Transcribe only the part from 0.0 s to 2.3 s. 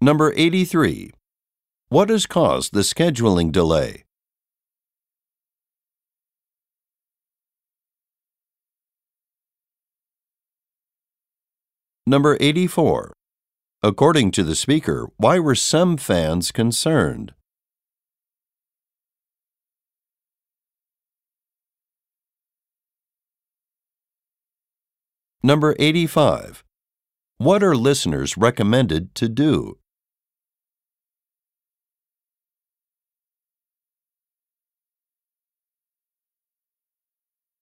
Number 83. What has